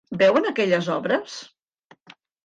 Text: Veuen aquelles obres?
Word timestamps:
Veuen 0.19 0.45
aquelles 0.51 0.87
obres? 0.93 1.35